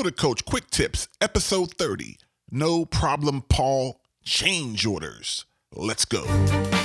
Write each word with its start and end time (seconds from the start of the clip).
Builder 0.00 0.16
Coach 0.16 0.46
Quick 0.46 0.70
Tips, 0.70 1.08
Episode 1.20 1.74
30 1.74 2.16
No 2.50 2.86
Problem 2.86 3.42
Paul 3.50 4.00
Change 4.24 4.86
Orders. 4.86 5.44
Let's 5.74 6.06
go. 6.06 6.79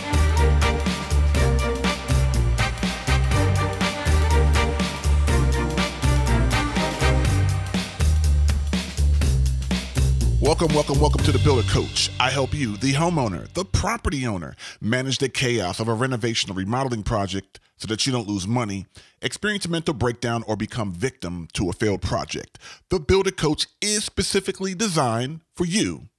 Welcome, 10.45 10.75
welcome, 10.75 10.99
welcome 10.99 11.23
to 11.23 11.31
the 11.31 11.39
Builder 11.39 11.67
Coach. 11.67 12.11
I 12.19 12.29
help 12.29 12.53
you, 12.53 12.77
the 12.77 12.93
homeowner, 12.93 13.51
the 13.55 13.65
property 13.65 14.27
owner, 14.27 14.55
manage 14.79 15.17
the 15.17 15.27
chaos 15.27 15.79
of 15.79 15.87
a 15.87 15.93
renovation 15.95 16.51
or 16.51 16.53
remodeling 16.53 17.01
project 17.01 17.59
so 17.77 17.87
that 17.87 18.05
you 18.05 18.11
don't 18.11 18.27
lose 18.27 18.45
money, 18.47 18.85
experience 19.23 19.65
a 19.65 19.69
mental 19.71 19.95
breakdown, 19.95 20.43
or 20.45 20.55
become 20.55 20.93
victim 20.93 21.47
to 21.53 21.67
a 21.71 21.73
failed 21.73 22.03
project. 22.03 22.59
The 22.91 22.99
Builder 22.99 23.31
Coach 23.31 23.65
is 23.81 24.03
specifically 24.03 24.75
designed 24.75 25.41
for 25.55 25.65
you. 25.65 26.09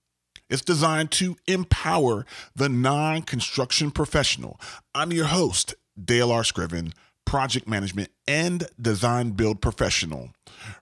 It's 0.50 0.60
designed 0.60 1.12
to 1.12 1.36
empower 1.46 2.26
the 2.56 2.68
non 2.68 3.22
construction 3.22 3.92
professional. 3.92 4.60
I'm 4.92 5.12
your 5.12 5.26
host, 5.26 5.76
Dale 6.04 6.32
R. 6.32 6.42
Scriven, 6.42 6.94
project 7.24 7.68
management 7.68 8.10
and 8.26 8.66
design 8.80 9.30
build 9.30 9.60
professional. 9.60 10.30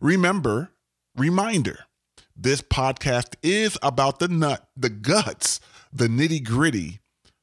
Remember, 0.01 0.71
reminder, 1.15 1.81
this 2.37 2.61
podcast 2.61 3.35
is 3.43 3.79
about 3.83 4.19
the 4.19 4.29
nut, 4.29 4.67
the 4.77 4.91
guts, 4.91 5.61
the 5.93 6.09
nitty 6.09 6.43
gritty, 6.45 7.01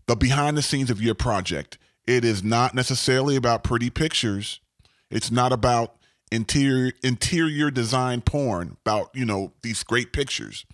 the 0.08 0.16
behind 0.16 0.58
the 0.58 0.62
scenes 0.62 0.90
of 0.90 1.02
your 1.02 1.16
project. 1.16 1.78
It 2.06 2.26
is 2.26 2.44
not 2.44 2.76
necessarily 2.76 3.36
about 3.36 3.64
pretty 3.64 3.90
pictures. 3.90 4.60
It's 5.10 5.32
not 5.32 5.54
about 5.54 5.96
interior 6.32 6.94
interior 7.04 7.72
design 7.72 8.22
porn, 8.22 8.78
about, 8.86 9.12
you 9.14 9.26
know, 9.26 9.54
these 9.62 9.84
great 9.84 10.12
pictures. 10.14 10.66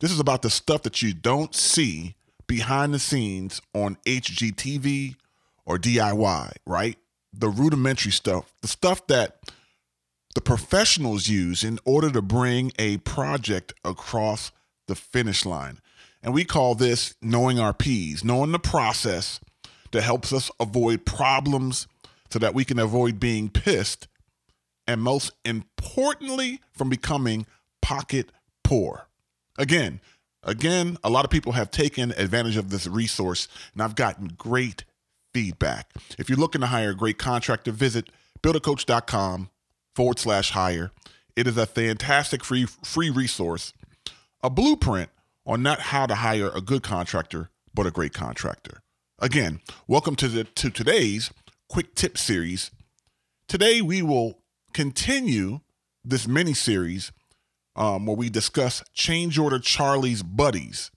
This 0.00 0.10
is 0.10 0.20
about 0.20 0.42
the 0.42 0.50
stuff 0.50 0.82
that 0.82 1.02
you 1.02 1.14
don't 1.14 1.54
see 1.54 2.14
behind 2.46 2.92
the 2.92 2.98
scenes 2.98 3.62
on 3.72 3.96
HGTV 4.06 5.16
or 5.64 5.78
DIY, 5.78 6.52
right? 6.66 6.98
The 7.32 7.48
rudimentary 7.48 8.12
stuff, 8.12 8.52
the 8.60 8.68
stuff 8.68 9.06
that 9.06 9.38
the 10.34 10.40
professionals 10.40 11.28
use 11.28 11.62
in 11.62 11.78
order 11.84 12.10
to 12.10 12.22
bring 12.22 12.72
a 12.78 12.98
project 12.98 13.72
across 13.84 14.52
the 14.86 14.94
finish 14.94 15.46
line. 15.46 15.78
And 16.22 16.34
we 16.34 16.44
call 16.44 16.74
this 16.74 17.14
knowing 17.22 17.60
our 17.60 17.72
P's, 17.72 18.24
knowing 18.24 18.52
the 18.52 18.58
process 18.58 19.40
that 19.92 20.02
helps 20.02 20.32
us 20.32 20.50
avoid 20.58 21.04
problems 21.04 21.86
so 22.30 22.38
that 22.38 22.54
we 22.54 22.64
can 22.64 22.78
avoid 22.78 23.20
being 23.20 23.48
pissed. 23.48 24.08
And 24.86 25.00
most 25.00 25.32
importantly, 25.44 26.60
from 26.72 26.90
becoming 26.90 27.46
pocket 27.80 28.30
poor. 28.64 29.06
Again, 29.56 30.00
again, 30.42 30.98
a 31.04 31.10
lot 31.10 31.24
of 31.24 31.30
people 31.30 31.52
have 31.52 31.70
taken 31.70 32.12
advantage 32.12 32.56
of 32.56 32.70
this 32.70 32.86
resource, 32.86 33.46
and 33.72 33.82
I've 33.82 33.94
gotten 33.94 34.32
great 34.36 34.84
feedback. 35.32 35.90
If 36.18 36.28
you're 36.28 36.38
looking 36.38 36.60
to 36.62 36.66
hire 36.68 36.90
a 36.90 36.96
great 36.96 37.18
contractor, 37.18 37.70
visit 37.70 38.08
buildercoach.com 38.42 39.50
forward 39.94 40.18
slash 40.18 40.50
hire. 40.50 40.90
It 41.36 41.46
is 41.46 41.56
a 41.56 41.66
fantastic 41.66 42.44
free 42.44 42.66
free 42.66 43.10
resource, 43.10 43.72
a 44.42 44.50
blueprint 44.50 45.10
on 45.46 45.62
not 45.62 45.80
how 45.80 46.06
to 46.06 46.16
hire 46.16 46.50
a 46.54 46.60
good 46.60 46.82
contractor, 46.82 47.50
but 47.72 47.86
a 47.86 47.90
great 47.90 48.12
contractor. 48.12 48.82
Again, 49.18 49.60
welcome 49.86 50.16
to 50.16 50.28
the 50.28 50.44
to 50.44 50.70
today's 50.70 51.30
quick 51.68 51.94
tip 51.94 52.18
series. 52.18 52.70
Today 53.48 53.80
we 53.82 54.02
will 54.02 54.38
continue 54.72 55.60
this 56.04 56.26
mini 56.26 56.54
series 56.54 57.12
um, 57.76 58.06
where 58.06 58.16
we 58.16 58.28
discuss 58.28 58.82
change 58.92 59.38
order 59.38 59.58
Charlie's 59.58 60.22
buddies, 60.22 60.90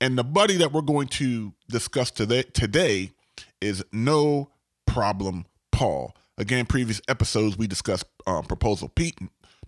and 0.00 0.16
the 0.18 0.24
buddy 0.24 0.56
that 0.56 0.72
we're 0.72 0.80
going 0.82 1.08
to 1.08 1.54
discuss 1.68 2.10
today 2.10 2.42
today 2.42 3.12
is 3.60 3.84
no 3.92 4.50
problem 4.86 5.46
Paul. 5.72 6.14
Again, 6.38 6.66
previous 6.66 7.00
episodes 7.08 7.58
we 7.58 7.66
discussed 7.66 8.04
um, 8.28 8.44
Proposal 8.44 8.88
Pete, 8.88 9.18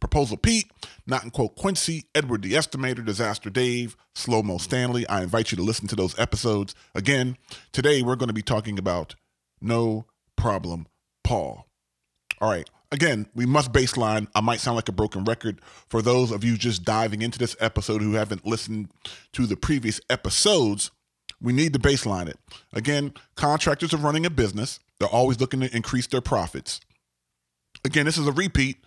Proposal 0.00 0.36
Pete, 0.36 0.70
Not 1.06 1.24
in 1.24 1.30
Quote 1.30 1.56
Quincy, 1.56 2.04
Edward 2.14 2.42
the 2.42 2.52
Estimator, 2.52 3.04
Disaster 3.04 3.50
Dave, 3.50 3.96
Slow 4.14 4.42
Mo 4.42 4.58
Stanley. 4.58 5.08
I 5.08 5.22
invite 5.22 5.50
you 5.50 5.56
to 5.56 5.62
listen 5.62 5.88
to 5.88 5.96
those 5.96 6.18
episodes. 6.18 6.74
Again, 6.94 7.36
today 7.72 8.02
we're 8.02 8.16
going 8.16 8.28
to 8.28 8.34
be 8.34 8.42
talking 8.42 8.78
about 8.78 9.14
No 9.60 10.06
Problem 10.36 10.86
Paul. 11.24 11.66
All 12.40 12.50
right. 12.50 12.68
Again, 12.92 13.28
we 13.34 13.46
must 13.46 13.72
baseline. 13.72 14.26
I 14.34 14.40
might 14.40 14.60
sound 14.60 14.76
like 14.76 14.88
a 14.88 14.92
broken 14.92 15.24
record 15.24 15.60
for 15.88 16.02
those 16.02 16.32
of 16.32 16.42
you 16.42 16.56
just 16.56 16.84
diving 16.84 17.22
into 17.22 17.38
this 17.38 17.56
episode 17.60 18.02
who 18.02 18.14
haven't 18.14 18.46
listened 18.46 18.88
to 19.32 19.46
the 19.46 19.56
previous 19.56 20.00
episodes. 20.10 20.90
We 21.40 21.52
need 21.52 21.72
to 21.72 21.78
baseline 21.78 22.28
it. 22.28 22.36
Again, 22.72 23.14
contractors 23.36 23.94
are 23.94 23.98
running 23.98 24.26
a 24.26 24.30
business. 24.30 24.80
They're 24.98 25.08
always 25.08 25.40
looking 25.40 25.60
to 25.60 25.74
increase 25.74 26.08
their 26.08 26.20
profits. 26.20 26.80
Again, 27.84 28.06
this 28.06 28.18
is 28.18 28.26
a 28.26 28.32
repeat, 28.32 28.78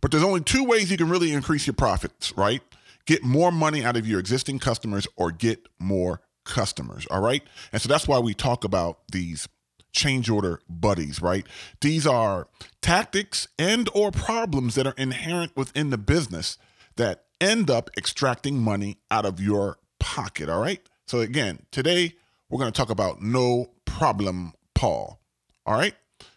but 0.00 0.10
there's 0.10 0.24
only 0.24 0.40
two 0.40 0.64
ways 0.64 0.90
you 0.90 0.96
can 0.96 1.08
really 1.08 1.32
increase 1.32 1.66
your 1.66 1.74
profits, 1.74 2.36
right? 2.36 2.62
Get 3.06 3.24
more 3.24 3.50
money 3.50 3.84
out 3.84 3.96
of 3.96 4.06
your 4.06 4.20
existing 4.20 4.58
customers 4.58 5.06
or 5.16 5.30
get 5.30 5.66
more 5.78 6.20
customers, 6.44 7.06
all 7.10 7.20
right? 7.20 7.42
And 7.72 7.80
so 7.80 7.88
that's 7.88 8.06
why 8.06 8.18
we 8.18 8.34
talk 8.34 8.64
about 8.64 9.00
these 9.10 9.48
change 9.92 10.30
order 10.30 10.60
buddies, 10.68 11.20
right? 11.20 11.46
These 11.80 12.06
are 12.06 12.48
tactics 12.80 13.48
and 13.58 13.88
or 13.94 14.10
problems 14.10 14.74
that 14.74 14.86
are 14.86 14.94
inherent 14.96 15.56
within 15.56 15.90
the 15.90 15.98
business 15.98 16.58
that 16.96 17.24
end 17.40 17.70
up 17.70 17.90
extracting 17.96 18.58
money 18.58 18.98
out 19.10 19.26
of 19.26 19.40
your 19.40 19.78
pocket, 19.98 20.48
all 20.48 20.60
right? 20.60 20.80
So 21.06 21.20
again, 21.20 21.66
today 21.70 22.14
we're 22.48 22.58
going 22.58 22.72
to 22.72 22.76
talk 22.76 22.90
about 22.90 23.20
no 23.20 23.70
problem 23.84 24.54
Paul. 24.74 25.20
All 25.64 25.74
right. 25.74 25.94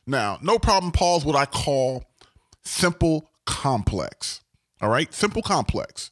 Now, 0.07 0.37
no 0.41 0.59
problem, 0.59 0.91
Paul's 0.91 1.25
what 1.25 1.35
I 1.35 1.45
call 1.45 2.03
simple 2.63 3.29
complex. 3.45 4.41
All 4.81 4.89
right. 4.89 5.13
Simple 5.13 5.41
complex. 5.41 6.11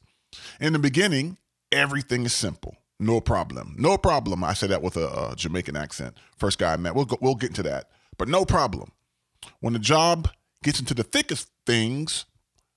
In 0.60 0.72
the 0.72 0.78
beginning, 0.78 1.38
everything 1.70 2.24
is 2.24 2.32
simple. 2.32 2.76
No 2.98 3.20
problem. 3.20 3.74
No 3.78 3.98
problem. 3.98 4.42
I 4.42 4.54
say 4.54 4.66
that 4.68 4.82
with 4.82 4.96
a, 4.96 5.30
a 5.30 5.36
Jamaican 5.36 5.76
accent. 5.76 6.16
First 6.38 6.58
guy 6.58 6.72
I 6.72 6.76
met. 6.76 6.94
We'll, 6.94 7.04
go, 7.04 7.18
we'll 7.20 7.34
get 7.34 7.50
into 7.50 7.62
that. 7.64 7.90
But 8.16 8.28
no 8.28 8.44
problem. 8.44 8.92
When 9.60 9.72
the 9.72 9.78
job 9.78 10.28
gets 10.62 10.80
into 10.80 10.94
the 10.94 11.02
thickest 11.02 11.50
things, 11.66 12.24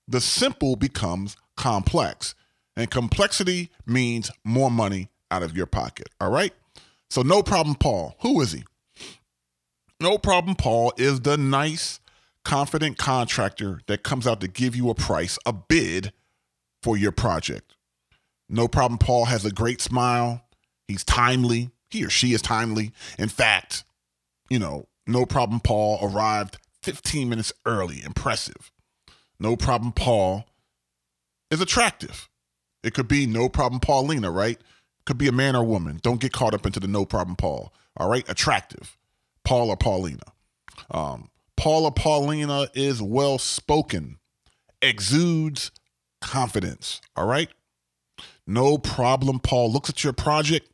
the 0.08 0.20
simple 0.20 0.76
becomes 0.76 1.38
complex. 1.56 2.36
And 2.76 2.92
complexity 2.92 3.72
means 3.86 4.30
more 4.44 4.70
money 4.70 5.10
out 5.32 5.44
of 5.44 5.56
your 5.56 5.66
pocket. 5.66 6.10
All 6.20 6.32
right. 6.32 6.54
So, 7.10 7.22
no 7.22 7.42
problem, 7.42 7.76
Paul. 7.76 8.16
Who 8.22 8.42
is 8.42 8.52
he? 8.52 8.66
No 10.00 10.18
problem, 10.18 10.56
Paul 10.56 10.94
is 10.98 11.22
the 11.22 11.38
nice, 11.38 12.00
confident 12.46 12.98
contractor 12.98 13.82
that 13.88 14.04
comes 14.04 14.28
out 14.28 14.42
to 14.42 14.48
give 14.48 14.76
you 14.76 14.90
a 14.90 14.96
price, 14.96 15.40
a 15.46 15.52
bid 15.52 16.14
for 16.84 16.96
your 16.96 17.12
project. 17.12 17.74
No 18.48 18.68
problem, 18.68 19.00
Paul 19.00 19.26
has 19.26 19.44
a 19.44 19.52
great 19.52 19.82
smile. 19.82 20.44
He's 20.88 21.04
timely. 21.04 21.72
He 21.90 22.06
or 22.06 22.10
she 22.10 22.34
is 22.34 22.42
timely. 22.42 22.92
In 23.18 23.30
fact, 23.30 23.84
you 24.50 24.60
know, 24.60 24.88
no 25.08 25.26
problem, 25.26 25.60
Paul 25.60 26.00
arrived 26.02 26.58
15 26.84 27.28
minutes 27.28 27.52
early. 27.66 28.04
Impressive. 28.04 28.72
No 29.40 29.56
problem, 29.56 29.92
Paul 29.92 30.46
is 31.50 31.62
attractive. 31.62 32.30
It 32.84 32.94
could 32.94 33.08
be 33.08 33.26
no 33.26 33.50
problem, 33.50 33.80
Paulina, 33.80 34.32
right? 34.32 34.60
Could 35.06 35.18
be 35.18 35.28
a 35.28 35.32
man 35.32 35.56
or 35.56 35.64
woman. 35.64 36.00
Don't 36.02 36.22
get 36.22 36.34
caught 36.34 36.54
up 36.54 36.66
into 36.66 36.80
the 36.80 36.88
no 36.88 37.06
problem, 37.06 37.36
Paul. 37.36 37.74
All 37.96 38.10
right, 38.10 38.28
attractive. 38.30 38.97
Paula 39.48 39.78
Paulina. 39.78 40.34
Um, 40.92 41.30
Paula 41.56 41.92
Paulina 41.92 42.68
is 42.74 43.02
well 43.02 43.38
spoken, 43.38 44.18
exudes 44.82 45.72
confidence. 46.20 47.00
All 47.16 47.26
right. 47.26 47.48
No 48.46 48.78
problem. 48.78 49.40
Paul 49.40 49.72
looks 49.72 49.90
at 49.90 50.04
your 50.04 50.12
project, 50.12 50.70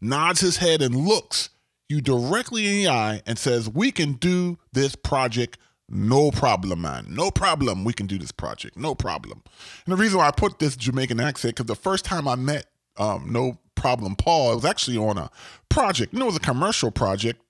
nods 0.00 0.40
his 0.40 0.56
head, 0.56 0.82
and 0.82 0.96
looks 0.96 1.50
you 1.88 2.00
directly 2.00 2.66
in 2.66 2.72
the 2.72 2.88
eye 2.88 3.22
and 3.26 3.38
says, 3.38 3.68
We 3.68 3.92
can 3.92 4.14
do 4.14 4.58
this 4.72 4.96
project. 4.96 5.56
No 5.88 6.32
problem, 6.32 6.80
man. 6.82 7.06
No 7.08 7.30
problem. 7.30 7.84
We 7.84 7.92
can 7.92 8.08
do 8.08 8.18
this 8.18 8.32
project. 8.32 8.76
No 8.76 8.96
problem. 8.96 9.44
And 9.84 9.92
the 9.92 9.96
reason 9.96 10.18
why 10.18 10.26
I 10.26 10.32
put 10.32 10.58
this 10.58 10.74
Jamaican 10.74 11.20
accent, 11.20 11.54
because 11.54 11.66
the 11.66 11.80
first 11.80 12.04
time 12.04 12.26
I 12.26 12.34
met 12.34 12.66
um, 12.96 13.30
No 13.30 13.60
Problem 13.76 14.16
Paul, 14.16 14.52
it 14.52 14.54
was 14.56 14.64
actually 14.64 14.96
on 14.96 15.16
a 15.16 15.30
project. 15.68 16.12
And 16.12 16.22
it 16.22 16.24
was 16.24 16.34
a 16.34 16.40
commercial 16.40 16.90
project 16.90 17.40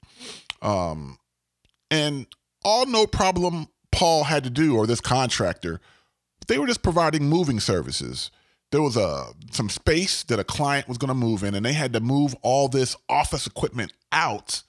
um, 0.66 1.18
and 1.90 2.26
all 2.64 2.86
no 2.86 3.06
problem 3.06 3.68
Paul 3.92 4.24
had 4.24 4.44
to 4.44 4.50
do, 4.50 4.76
or 4.76 4.86
this 4.86 5.00
contractor, 5.00 5.80
they 6.48 6.58
were 6.58 6.66
just 6.66 6.82
providing 6.82 7.28
moving 7.28 7.60
services. 7.60 8.30
There 8.72 8.82
was 8.82 8.96
a 8.96 9.28
some 9.52 9.70
space 9.70 10.24
that 10.24 10.40
a 10.40 10.44
client 10.44 10.88
was 10.88 10.98
going 10.98 11.08
to 11.08 11.14
move 11.14 11.42
in, 11.44 11.54
and 11.54 11.64
they 11.64 11.72
had 11.72 11.92
to 11.92 12.00
move 12.00 12.34
all 12.42 12.68
this 12.68 12.96
office 13.08 13.46
equipment 13.46 13.92
out 14.12 14.62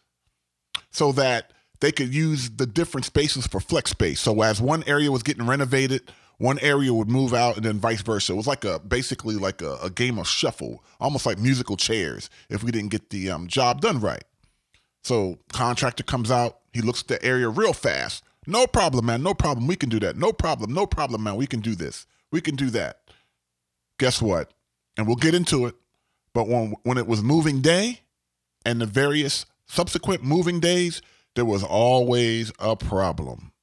so 0.91 1.11
that 1.13 1.51
they 1.81 1.91
could 1.91 2.13
use 2.13 2.51
the 2.51 2.65
different 2.65 3.05
spaces 3.05 3.47
for 3.47 3.59
flex 3.59 3.91
space. 3.91 4.19
So 4.19 4.41
as 4.41 4.61
one 4.61 4.83
area 4.87 5.11
was 5.11 5.23
getting 5.23 5.45
renovated 5.45 6.03
one 6.37 6.59
area 6.59 6.93
would 6.93 7.09
move 7.09 7.33
out 7.33 7.55
and 7.55 7.65
then 7.65 7.79
vice 7.79 8.01
versa. 8.01 8.33
It 8.33 8.35
was 8.35 8.47
like 8.47 8.63
a 8.63 8.79
basically 8.79 9.35
like 9.35 9.61
a, 9.61 9.77
a 9.81 9.89
game 9.89 10.19
of 10.19 10.27
shuffle, 10.27 10.83
almost 10.99 11.25
like 11.25 11.39
musical 11.39 11.77
chairs 11.77 12.29
if 12.49 12.63
we 12.63 12.71
didn't 12.71 12.91
get 12.91 13.09
the 13.09 13.31
um, 13.31 13.47
job 13.47 13.81
done 13.81 13.99
right. 13.99 14.23
So 15.07 15.39
contractor 15.53 16.03
comes 16.03 16.29
out, 16.31 16.59
he 16.73 16.81
looks 16.81 17.03
at 17.03 17.07
the 17.07 17.23
area 17.23 17.47
real 17.47 17.71
fast. 17.71 18.25
No 18.45 18.67
problem, 18.67 19.05
man. 19.05 19.23
No 19.23 19.33
problem. 19.33 19.65
We 19.65 19.77
can 19.77 19.87
do 19.87 20.01
that. 20.01 20.17
No 20.17 20.33
problem. 20.33 20.73
No 20.73 20.85
problem, 20.85 21.23
man. 21.23 21.37
We 21.37 21.47
can 21.47 21.61
do 21.61 21.75
this. 21.75 22.05
We 22.29 22.41
can 22.41 22.57
do 22.57 22.69
that. 22.71 22.99
Guess 23.99 24.21
what? 24.21 24.51
And 24.97 25.07
we'll 25.07 25.15
get 25.15 25.33
into 25.33 25.65
it. 25.65 25.75
But 26.33 26.49
when 26.49 26.75
when 26.83 26.97
it 26.97 27.07
was 27.07 27.23
moving 27.23 27.61
day 27.61 28.01
and 28.65 28.81
the 28.81 28.85
various 28.85 29.45
subsequent 29.65 30.25
moving 30.25 30.59
days, 30.59 31.01
there 31.35 31.45
was 31.45 31.63
always 31.63 32.51
a 32.59 32.75
problem. 32.75 33.53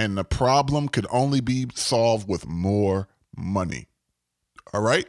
And 0.00 0.18
the 0.18 0.24
problem 0.24 0.88
could 0.88 1.06
only 1.12 1.40
be 1.40 1.68
solved 1.76 2.28
with 2.28 2.44
more 2.44 3.06
money. 3.36 3.86
All 4.74 4.82
right? 4.82 5.06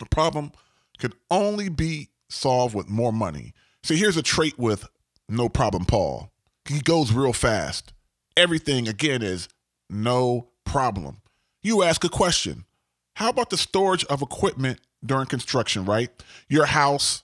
The 0.00 0.06
problem 0.06 0.50
could 0.98 1.14
only 1.30 1.68
be 1.68 2.08
solved 2.28 2.74
with 2.74 2.88
more 2.88 3.12
money. 3.12 3.54
See, 3.88 3.96
here's 3.96 4.18
a 4.18 4.22
trait 4.22 4.58
with 4.58 4.86
No 5.30 5.48
Problem 5.48 5.86
Paul. 5.86 6.30
He 6.66 6.80
goes 6.80 7.10
real 7.10 7.32
fast. 7.32 7.94
Everything, 8.36 8.86
again, 8.86 9.22
is 9.22 9.48
no 9.88 10.48
problem. 10.66 11.22
You 11.62 11.82
ask 11.82 12.04
a 12.04 12.10
question 12.10 12.66
How 13.14 13.30
about 13.30 13.48
the 13.48 13.56
storage 13.56 14.04
of 14.04 14.20
equipment 14.20 14.78
during 15.02 15.24
construction, 15.24 15.86
right? 15.86 16.10
Your 16.50 16.66
house, 16.66 17.22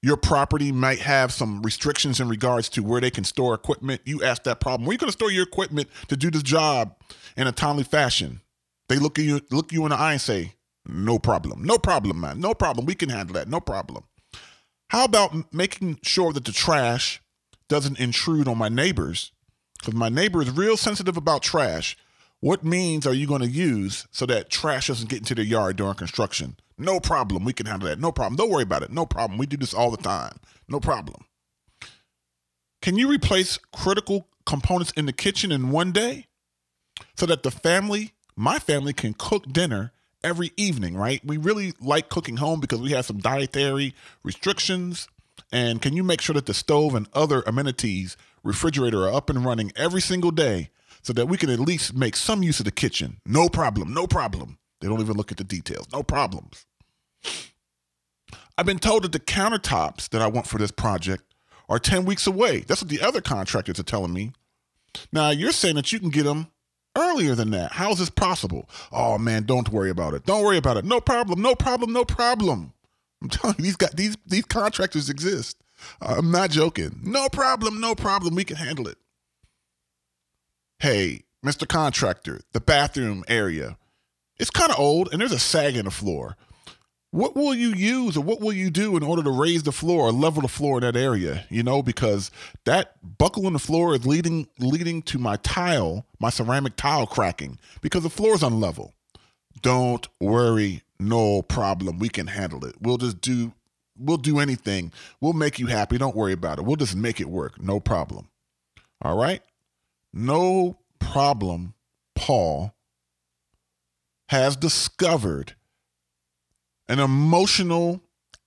your 0.00 0.16
property 0.16 0.72
might 0.72 1.00
have 1.00 1.34
some 1.34 1.60
restrictions 1.60 2.18
in 2.18 2.30
regards 2.30 2.70
to 2.70 2.82
where 2.82 3.02
they 3.02 3.10
can 3.10 3.24
store 3.24 3.52
equipment. 3.52 4.00
You 4.06 4.24
ask 4.24 4.42
that 4.44 4.58
problem. 4.58 4.86
Where 4.86 4.92
are 4.92 4.94
you 4.94 4.98
going 5.00 5.08
to 5.08 5.18
store 5.18 5.30
your 5.30 5.44
equipment 5.44 5.90
to 6.08 6.16
do 6.16 6.30
this 6.30 6.44
job 6.44 6.96
in 7.36 7.46
a 7.46 7.52
timely 7.52 7.84
fashion? 7.84 8.40
They 8.88 8.96
look 8.96 9.18
at 9.18 9.26
you, 9.26 9.42
look 9.50 9.70
you 9.70 9.84
in 9.84 9.90
the 9.90 9.98
eye 9.98 10.12
and 10.12 10.20
say, 10.22 10.54
"No 10.86 11.18
problem, 11.18 11.62
no 11.62 11.76
problem, 11.76 12.22
man, 12.22 12.40
no 12.40 12.54
problem. 12.54 12.86
We 12.86 12.94
can 12.94 13.10
handle 13.10 13.34
that, 13.34 13.48
no 13.48 13.60
problem." 13.60 14.04
How 14.88 15.04
about 15.04 15.52
making 15.52 15.98
sure 16.02 16.32
that 16.32 16.44
the 16.44 16.52
trash 16.52 17.20
doesn't 17.68 17.98
intrude 17.98 18.48
on 18.48 18.58
my 18.58 18.68
neighbors? 18.68 19.32
Because 19.78 19.94
my 19.94 20.08
neighbor 20.08 20.42
is 20.42 20.50
real 20.50 20.76
sensitive 20.76 21.16
about 21.16 21.42
trash. 21.42 21.96
What 22.40 22.64
means 22.64 23.06
are 23.06 23.14
you 23.14 23.26
going 23.26 23.42
to 23.42 23.48
use 23.48 24.06
so 24.10 24.26
that 24.26 24.50
trash 24.50 24.88
doesn't 24.88 25.08
get 25.08 25.18
into 25.18 25.34
their 25.34 25.44
yard 25.44 25.76
during 25.76 25.94
construction? 25.94 26.56
No 26.78 27.00
problem. 27.00 27.44
We 27.44 27.52
can 27.52 27.66
handle 27.66 27.88
that. 27.88 27.98
No 27.98 28.12
problem. 28.12 28.36
Don't 28.36 28.50
worry 28.50 28.62
about 28.62 28.82
it. 28.82 28.92
No 28.92 29.06
problem. 29.06 29.38
We 29.38 29.46
do 29.46 29.56
this 29.56 29.74
all 29.74 29.90
the 29.90 29.96
time. 29.96 30.38
No 30.68 30.78
problem. 30.78 31.24
Can 32.82 32.96
you 32.96 33.08
replace 33.08 33.58
critical 33.72 34.28
components 34.44 34.92
in 34.96 35.06
the 35.06 35.12
kitchen 35.12 35.50
in 35.50 35.70
one 35.70 35.92
day 35.92 36.26
so 37.16 37.26
that 37.26 37.42
the 37.42 37.50
family, 37.50 38.12
my 38.36 38.58
family, 38.58 38.92
can 38.92 39.14
cook 39.14 39.50
dinner 39.50 39.92
every 40.26 40.50
evening, 40.56 40.96
right? 40.96 41.24
We 41.24 41.36
really 41.36 41.72
like 41.80 42.08
cooking 42.08 42.38
home 42.38 42.60
because 42.60 42.80
we 42.80 42.90
have 42.90 43.06
some 43.06 43.18
dietary 43.18 43.94
restrictions. 44.24 45.06
And 45.52 45.80
can 45.80 45.94
you 45.94 46.02
make 46.02 46.20
sure 46.20 46.34
that 46.34 46.46
the 46.46 46.54
stove 46.54 46.96
and 46.96 47.06
other 47.14 47.42
amenities, 47.46 48.16
refrigerator, 48.42 49.04
are 49.04 49.14
up 49.14 49.30
and 49.30 49.44
running 49.44 49.72
every 49.76 50.00
single 50.00 50.32
day 50.32 50.70
so 51.02 51.12
that 51.12 51.26
we 51.26 51.36
can 51.36 51.48
at 51.48 51.60
least 51.60 51.94
make 51.94 52.16
some 52.16 52.42
use 52.42 52.58
of 52.58 52.64
the 52.64 52.72
kitchen? 52.72 53.20
No 53.24 53.48
problem. 53.48 53.94
No 53.94 54.08
problem. 54.08 54.58
They 54.80 54.88
don't 54.88 55.00
even 55.00 55.16
look 55.16 55.30
at 55.30 55.38
the 55.38 55.44
details. 55.44 55.86
No 55.92 56.02
problems. 56.02 56.66
I've 58.58 58.66
been 58.66 58.80
told 58.80 59.04
that 59.04 59.12
the 59.12 59.20
countertops 59.20 60.08
that 60.08 60.22
I 60.22 60.26
want 60.26 60.48
for 60.48 60.58
this 60.58 60.72
project 60.72 61.22
are 61.68 61.78
10 61.78 62.04
weeks 62.04 62.26
away. 62.26 62.60
That's 62.60 62.82
what 62.82 62.90
the 62.90 63.00
other 63.00 63.20
contractors 63.20 63.78
are 63.78 63.84
telling 63.84 64.12
me. 64.12 64.32
Now, 65.12 65.30
you're 65.30 65.52
saying 65.52 65.76
that 65.76 65.92
you 65.92 66.00
can 66.00 66.10
get 66.10 66.24
them 66.24 66.48
earlier 66.96 67.34
than 67.34 67.50
that. 67.50 67.72
How 67.72 67.92
is 67.92 67.98
this 67.98 68.10
possible? 68.10 68.68
Oh 68.92 69.18
man, 69.18 69.44
don't 69.44 69.68
worry 69.70 69.90
about 69.90 70.14
it. 70.14 70.24
Don't 70.24 70.44
worry 70.44 70.56
about 70.56 70.76
it. 70.76 70.84
No 70.84 71.00
problem. 71.00 71.42
No 71.42 71.54
problem. 71.54 71.92
No 71.92 72.04
problem. 72.04 72.72
I'm 73.22 73.28
telling 73.30 73.56
you, 73.58 73.64
these 73.64 73.76
got 73.76 73.96
these 73.96 74.16
these 74.26 74.44
contractors 74.44 75.08
exist. 75.08 75.62
Uh, 76.00 76.16
I'm 76.18 76.30
not 76.30 76.50
joking. 76.50 77.00
No 77.02 77.28
problem. 77.28 77.80
No 77.80 77.94
problem. 77.94 78.34
We 78.34 78.44
can 78.44 78.56
handle 78.56 78.88
it. 78.88 78.98
Hey, 80.78 81.22
Mr. 81.44 81.66
Contractor, 81.68 82.40
the 82.52 82.60
bathroom 82.60 83.24
area. 83.28 83.78
It's 84.38 84.50
kind 84.50 84.70
of 84.70 84.78
old 84.78 85.08
and 85.12 85.20
there's 85.20 85.32
a 85.32 85.38
sag 85.38 85.76
in 85.76 85.86
the 85.86 85.90
floor. 85.90 86.36
What 87.10 87.34
will 87.34 87.54
you 87.54 87.68
use 87.70 88.16
or 88.16 88.22
what 88.22 88.40
will 88.40 88.52
you 88.52 88.70
do 88.70 88.96
in 88.96 89.02
order 89.02 89.22
to 89.22 89.30
raise 89.30 89.62
the 89.62 89.72
floor 89.72 90.08
or 90.08 90.12
level 90.12 90.42
the 90.42 90.48
floor 90.48 90.78
in 90.78 90.82
that 90.82 90.96
area? 90.96 91.46
You 91.48 91.62
know, 91.62 91.82
because 91.82 92.30
that 92.64 92.94
buckle 93.18 93.46
in 93.46 93.52
the 93.52 93.58
floor 93.58 93.94
is 93.94 94.06
leading 94.06 94.48
leading 94.58 95.02
to 95.02 95.18
my 95.18 95.36
tile, 95.36 96.04
my 96.18 96.30
ceramic 96.30 96.76
tile 96.76 97.06
cracking 97.06 97.58
because 97.80 98.02
the 98.02 98.10
floor 98.10 98.34
is 98.34 98.42
unlevel. 98.42 98.92
Don't 99.62 100.06
worry, 100.20 100.82
no 100.98 101.42
problem. 101.42 101.98
We 101.98 102.08
can 102.08 102.26
handle 102.26 102.64
it. 102.64 102.74
We'll 102.80 102.98
just 102.98 103.20
do 103.20 103.52
we'll 103.98 104.18
do 104.18 104.38
anything. 104.38 104.92
We'll 105.20 105.32
make 105.32 105.58
you 105.58 105.66
happy. 105.66 105.98
Don't 105.98 106.16
worry 106.16 106.32
about 106.32 106.58
it. 106.58 106.64
We'll 106.64 106.76
just 106.76 106.96
make 106.96 107.20
it 107.20 107.28
work. 107.28 107.60
No 107.62 107.80
problem. 107.80 108.28
All 109.02 109.16
right? 109.16 109.42
No 110.12 110.78
problem, 110.98 111.74
Paul 112.14 112.74
has 114.28 114.56
discovered 114.56 115.54
an 116.88 116.98
emotional 116.98 118.02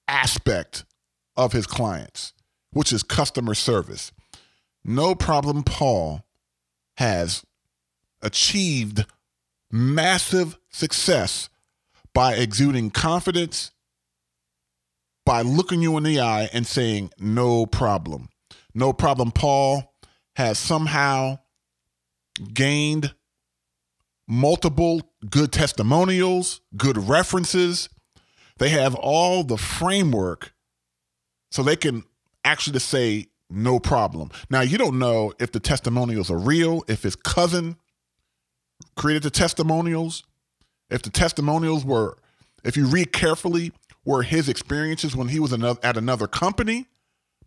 aspect 0.08 0.86
of 1.36 1.54
his 1.54 1.68
clients, 1.68 2.34
which 2.72 2.92
is 2.92 3.04
customer 3.04 3.54
service. 3.54 4.12
No 4.84 5.16
problem, 5.16 5.64
Paul 5.64 6.26
has 6.98 7.44
achieved 8.22 9.06
massive 9.72 10.58
success 10.70 11.50
by 12.14 12.34
exuding 12.34 12.90
confidence, 12.90 13.72
by 15.26 15.42
looking 15.42 15.82
you 15.82 15.96
in 15.98 16.04
the 16.04 16.20
eye 16.20 16.50
and 16.54 16.66
saying, 16.66 17.12
No 17.20 17.66
problem. 17.66 18.30
No 18.74 18.94
problem, 18.94 19.32
Paul 19.32 19.94
has 20.36 20.58
somehow 20.58 21.40
gained 22.54 23.14
multiple 24.28 25.02
good 25.30 25.52
testimonials, 25.52 26.62
good 26.78 26.98
references. 26.98 27.90
They 28.60 28.70
have 28.70 28.94
all 28.96 29.44
the 29.44 29.58
framework 29.58 30.54
so 31.52 31.64
they 31.64 31.76
can 31.76 32.04
actually 32.46 32.74
just 32.74 32.90
say 32.90 33.28
no 33.50 33.80
problem. 33.80 34.30
Now, 34.50 34.62
you 34.62 34.78
don't 34.78 35.00
know 35.00 35.34
if 35.40 35.52
the 35.52 35.60
testimonials 35.60 36.30
are 36.30 36.38
real, 36.38 36.84
if 36.88 37.04
his 37.04 37.16
cousin 37.16 37.78
created 38.96 39.24
the 39.24 39.32
testimonials, 39.32 40.24
if 40.90 41.02
the 41.02 41.10
testimonials 41.10 41.84
were, 41.84 42.18
if 42.64 42.78
you 42.78 42.86
read 42.86 43.12
carefully, 43.12 43.72
were 44.06 44.24
his 44.24 44.48
experiences 44.50 45.16
when 45.16 45.28
he 45.30 45.40
was 45.40 45.54
at 45.54 45.98
another 45.98 46.28
company, 46.28 46.88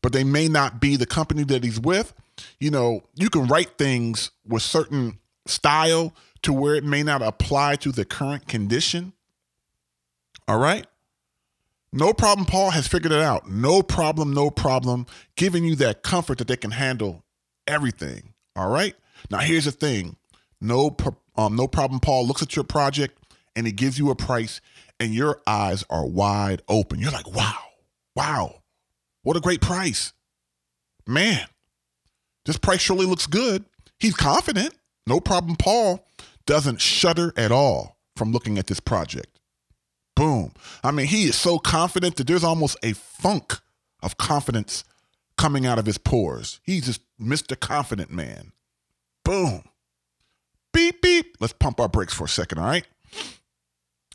but 0.00 0.12
they 0.12 0.24
may 0.24 0.48
not 0.48 0.80
be 0.80 0.96
the 0.96 1.06
company 1.06 1.44
that 1.44 1.62
he's 1.62 1.80
with. 1.80 2.12
You 2.58 2.70
know, 2.70 3.04
you 3.14 3.30
can 3.30 3.46
write 3.46 3.78
things 3.78 4.30
with 4.46 4.62
certain 4.62 5.18
style 5.46 6.14
to 6.42 6.52
where 6.52 6.74
it 6.74 6.84
may 6.84 7.02
not 7.02 7.22
apply 7.22 7.76
to 7.76 7.92
the 7.92 8.04
current 8.04 8.48
condition. 8.48 9.12
All 10.48 10.58
right? 10.58 10.86
No 11.92 12.14
problem, 12.14 12.46
Paul 12.46 12.70
has 12.70 12.88
figured 12.88 13.12
it 13.12 13.20
out. 13.20 13.50
No 13.50 13.82
problem, 13.82 14.32
no 14.32 14.50
problem, 14.50 15.06
giving 15.36 15.64
you 15.64 15.76
that 15.76 16.02
comfort 16.02 16.38
that 16.38 16.48
they 16.48 16.56
can 16.56 16.70
handle 16.70 17.24
everything. 17.66 18.32
All 18.56 18.70
right? 18.70 18.94
Now, 19.30 19.38
here's 19.38 19.66
the 19.66 19.72
thing 19.72 20.16
no, 20.60 20.96
um, 21.36 21.56
no 21.56 21.68
problem, 21.68 22.00
Paul 22.00 22.26
looks 22.26 22.42
at 22.42 22.56
your 22.56 22.64
project 22.64 23.18
and 23.54 23.66
he 23.66 23.72
gives 23.72 23.98
you 23.98 24.10
a 24.10 24.16
price, 24.16 24.62
and 24.98 25.12
your 25.12 25.40
eyes 25.46 25.84
are 25.90 26.06
wide 26.06 26.62
open. 26.68 26.98
You're 26.98 27.12
like, 27.12 27.30
wow, 27.30 27.58
wow, 28.16 28.62
what 29.22 29.36
a 29.36 29.40
great 29.40 29.60
price. 29.60 30.14
Man, 31.06 31.46
this 32.46 32.56
price 32.56 32.80
surely 32.80 33.04
looks 33.04 33.26
good. 33.26 33.66
He's 33.98 34.14
confident. 34.14 34.74
No 35.06 35.20
problem, 35.20 35.56
Paul 35.56 36.06
doesn't 36.46 36.80
shudder 36.80 37.32
at 37.36 37.52
all 37.52 37.98
from 38.16 38.32
looking 38.32 38.58
at 38.58 38.68
this 38.68 38.80
project. 38.80 39.38
Boom. 40.22 40.52
I 40.84 40.92
mean, 40.92 41.06
he 41.06 41.24
is 41.24 41.34
so 41.34 41.58
confident 41.58 42.14
that 42.14 42.28
there's 42.28 42.44
almost 42.44 42.76
a 42.80 42.92
funk 42.92 43.58
of 44.04 44.18
confidence 44.18 44.84
coming 45.36 45.66
out 45.66 45.80
of 45.80 45.86
his 45.86 45.98
pores. 45.98 46.60
He's 46.62 46.86
just 46.86 47.00
Mr. 47.20 47.58
Confident 47.58 48.12
Man. 48.12 48.52
Boom. 49.24 49.64
Beep, 50.72 51.02
beep. 51.02 51.38
Let's 51.40 51.54
pump 51.54 51.80
our 51.80 51.88
brakes 51.88 52.14
for 52.14 52.26
a 52.26 52.28
second, 52.28 52.58
all 52.58 52.66
right? 52.66 52.86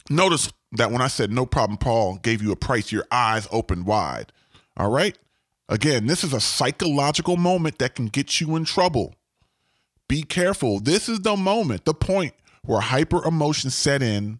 Notice 0.10 0.50
that 0.72 0.92
when 0.92 1.02
I 1.02 1.08
said 1.08 1.30
no 1.30 1.46
problem, 1.46 1.78
Paul 1.78 2.20
gave 2.20 2.42
you 2.42 2.54
a 2.54 2.56
price, 2.56 2.90
your 2.90 3.06
eyes 3.12 3.46
opened 3.52 3.86
wide. 3.86 4.32
All 4.78 4.90
right? 4.90 5.18
Again, 5.68 6.08
this 6.08 6.24
is 6.24 6.32
a 6.32 6.40
psychological 6.40 7.36
moment 7.36 7.80
that 7.80 7.96
can 7.96 8.06
get 8.06 8.40
you 8.40 8.56
in 8.56 8.64
trouble. 8.64 9.14
Be 10.08 10.24
careful. 10.24 10.80
This 10.80 11.10
is 11.10 11.20
the 11.20 11.36
moment, 11.36 11.84
the 11.84 11.94
point 11.94 12.34
where 12.64 12.80
hyper 12.80 13.26
emotion 13.26 13.72
set 13.72 14.02
in 14.02 14.40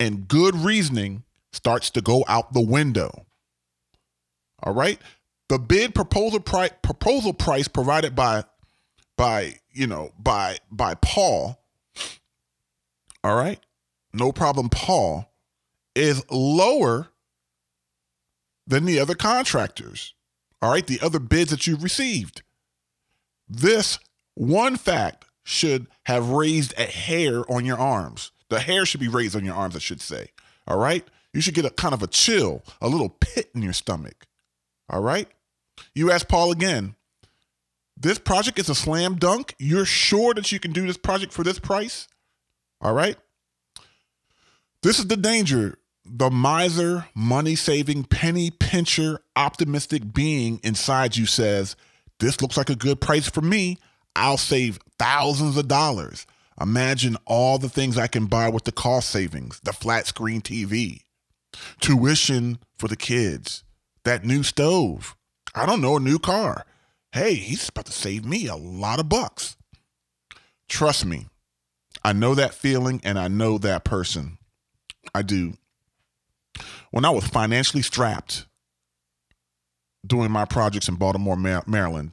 and 0.00 0.28
good 0.28 0.54
reasoning 0.54 1.24
starts 1.52 1.90
to 1.90 2.00
go 2.00 2.24
out 2.28 2.52
the 2.52 2.60
window. 2.60 3.26
All 4.62 4.74
right? 4.74 5.00
The 5.48 5.58
bid 5.58 5.94
proposal 5.94 6.40
price 6.40 6.72
proposal 6.82 7.32
price 7.32 7.68
provided 7.68 8.14
by 8.14 8.44
by, 9.16 9.54
you 9.72 9.86
know, 9.86 10.12
by 10.18 10.58
by 10.70 10.94
Paul 10.94 11.58
all 13.24 13.36
right, 13.36 13.60
no 14.12 14.32
problem, 14.32 14.68
Paul, 14.68 15.32
is 15.94 16.24
lower 16.30 17.08
than 18.66 18.84
the 18.84 18.98
other 19.00 19.14
contractors, 19.14 20.14
all 20.62 20.70
right, 20.70 20.86
the 20.86 21.00
other 21.02 21.18
bids 21.18 21.50
that 21.50 21.66
you've 21.66 21.82
received. 21.82 22.42
This 23.48 23.98
one 24.34 24.76
fact 24.76 25.24
should 25.42 25.88
have 26.04 26.30
raised 26.30 26.74
a 26.78 26.84
hair 26.84 27.42
on 27.50 27.64
your 27.64 27.78
arms. 27.78 28.30
The 28.50 28.60
hair 28.60 28.86
should 28.86 29.00
be 29.00 29.08
raised 29.08 29.36
on 29.36 29.44
your 29.44 29.54
arms, 29.54 29.76
I 29.76 29.80
should 29.80 30.00
say. 30.00 30.28
All 30.66 30.78
right? 30.78 31.06
You 31.32 31.40
should 31.40 31.54
get 31.54 31.64
a 31.64 31.70
kind 31.70 31.94
of 31.94 32.02
a 32.02 32.06
chill, 32.06 32.62
a 32.80 32.88
little 32.88 33.08
pit 33.08 33.50
in 33.54 33.62
your 33.62 33.72
stomach. 33.72 34.26
All 34.88 35.02
right? 35.02 35.28
You 35.94 36.10
ask 36.10 36.26
Paul 36.28 36.50
again, 36.50 36.94
this 37.96 38.18
project 38.18 38.58
is 38.58 38.68
a 38.68 38.74
slam 38.74 39.16
dunk. 39.16 39.54
You're 39.58 39.84
sure 39.84 40.34
that 40.34 40.52
you 40.52 40.60
can 40.60 40.72
do 40.72 40.86
this 40.86 40.96
project 40.96 41.32
for 41.32 41.42
this 41.42 41.58
price? 41.58 42.08
All 42.80 42.92
right? 42.92 43.16
This 44.82 44.98
is 44.98 45.08
the 45.08 45.16
danger. 45.16 45.78
The 46.04 46.30
miser, 46.30 47.06
money 47.14 47.54
saving, 47.54 48.04
penny 48.04 48.50
pincher, 48.50 49.20
optimistic 49.36 50.14
being 50.14 50.60
inside 50.62 51.16
you 51.16 51.26
says, 51.26 51.76
This 52.18 52.40
looks 52.40 52.56
like 52.56 52.70
a 52.70 52.76
good 52.76 53.00
price 53.00 53.28
for 53.28 53.42
me. 53.42 53.78
I'll 54.16 54.38
save 54.38 54.78
thousands 54.98 55.56
of 55.56 55.68
dollars. 55.68 56.26
Imagine 56.60 57.16
all 57.24 57.58
the 57.58 57.68
things 57.68 57.96
I 57.96 58.08
can 58.08 58.26
buy 58.26 58.48
with 58.48 58.64
the 58.64 58.72
cost 58.72 59.10
savings, 59.10 59.60
the 59.62 59.72
flat 59.72 60.06
screen 60.06 60.40
TV, 60.40 61.02
tuition 61.80 62.58
for 62.76 62.88
the 62.88 62.96
kids, 62.96 63.62
that 64.04 64.24
new 64.24 64.42
stove. 64.42 65.16
I 65.54 65.66
don't 65.66 65.80
know, 65.80 65.96
a 65.96 66.00
new 66.00 66.18
car. 66.18 66.66
Hey, 67.12 67.34
he's 67.34 67.68
about 67.68 67.86
to 67.86 67.92
save 67.92 68.24
me 68.24 68.46
a 68.46 68.56
lot 68.56 69.00
of 69.00 69.08
bucks. 69.08 69.56
Trust 70.68 71.06
me, 71.06 71.26
I 72.04 72.12
know 72.12 72.34
that 72.34 72.54
feeling 72.54 73.00
and 73.04 73.18
I 73.18 73.28
know 73.28 73.58
that 73.58 73.84
person. 73.84 74.38
I 75.14 75.22
do. 75.22 75.54
When 76.90 77.04
I 77.04 77.10
was 77.10 77.26
financially 77.26 77.82
strapped 77.82 78.46
doing 80.06 80.30
my 80.30 80.44
projects 80.44 80.88
in 80.88 80.96
Baltimore, 80.96 81.36
Maryland, 81.36 82.12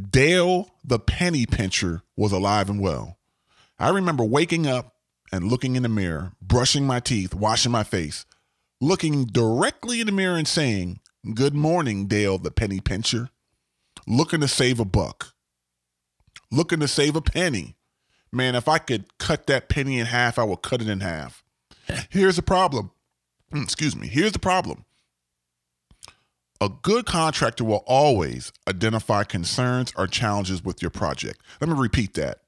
Dale 0.00 0.70
the 0.84 0.98
penny 0.98 1.46
pincher 1.46 2.02
was 2.16 2.32
alive 2.32 2.70
and 2.70 2.80
well. 2.80 3.18
I 3.78 3.90
remember 3.90 4.24
waking 4.24 4.66
up 4.66 4.94
and 5.32 5.50
looking 5.50 5.76
in 5.76 5.82
the 5.82 5.88
mirror, 5.88 6.32
brushing 6.40 6.86
my 6.86 7.00
teeth, 7.00 7.34
washing 7.34 7.72
my 7.72 7.82
face, 7.82 8.26
looking 8.80 9.24
directly 9.24 10.00
in 10.00 10.06
the 10.06 10.12
mirror 10.12 10.36
and 10.36 10.48
saying, 10.48 11.00
Good 11.34 11.54
morning, 11.54 12.06
Dale 12.06 12.38
the 12.38 12.50
penny 12.50 12.80
pincher. 12.80 13.30
Looking 14.06 14.40
to 14.40 14.48
save 14.48 14.80
a 14.80 14.84
buck. 14.84 15.34
Looking 16.50 16.80
to 16.80 16.88
save 16.88 17.14
a 17.14 17.22
penny. 17.22 17.76
Man, 18.32 18.54
if 18.54 18.66
I 18.66 18.78
could 18.78 19.18
cut 19.18 19.46
that 19.46 19.68
penny 19.68 19.98
in 19.98 20.06
half, 20.06 20.38
I 20.38 20.44
would 20.44 20.62
cut 20.62 20.82
it 20.82 20.88
in 20.88 21.00
half. 21.00 21.44
Here's 22.10 22.36
the 22.36 22.42
problem. 22.42 22.90
Hmm, 23.52 23.62
excuse 23.62 23.94
me. 23.94 24.08
Here's 24.08 24.32
the 24.32 24.38
problem. 24.38 24.84
A 26.62 26.68
good 26.68 27.06
contractor 27.06 27.64
will 27.64 27.82
always 27.88 28.52
identify 28.68 29.24
concerns 29.24 29.92
or 29.96 30.06
challenges 30.06 30.62
with 30.62 30.80
your 30.80 30.92
project. 30.92 31.42
Let 31.60 31.68
me 31.68 31.74
repeat 31.76 32.14
that. 32.14 32.38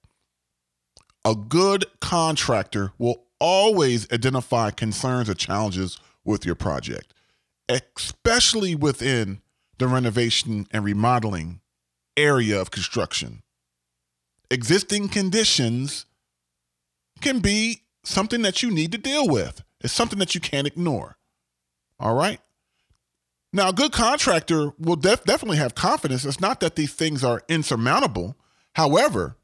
A 1.24 1.34
good 1.34 1.86
contractor 2.00 2.92
will 2.96 3.24
always 3.40 4.08
identify 4.12 4.70
concerns 4.70 5.28
or 5.28 5.34
challenges 5.34 5.98
with 6.24 6.46
your 6.46 6.54
project, 6.54 7.12
especially 7.68 8.76
within 8.76 9.40
the 9.78 9.88
renovation 9.88 10.68
and 10.70 10.84
remodeling 10.84 11.60
area 12.16 12.60
of 12.60 12.70
construction. 12.70 13.42
Existing 14.48 15.08
conditions 15.08 16.06
can 17.20 17.40
be 17.40 17.82
something 18.04 18.42
that 18.42 18.62
you 18.62 18.70
need 18.70 18.92
to 18.92 18.98
deal 18.98 19.26
with. 19.26 19.64
It's 19.80 19.92
something 19.92 20.20
that 20.20 20.36
you 20.36 20.40
can't 20.40 20.68
ignore. 20.68 21.16
All 21.98 22.14
right? 22.14 22.38
Now, 23.54 23.68
a 23.68 23.72
good 23.72 23.92
contractor 23.92 24.72
will 24.80 24.96
def- 24.96 25.22
definitely 25.22 25.58
have 25.58 25.76
confidence. 25.76 26.24
It's 26.24 26.40
not 26.40 26.58
that 26.58 26.74
these 26.74 26.92
things 26.92 27.22
are 27.22 27.44
insurmountable. 27.48 28.36
However, 28.72 29.36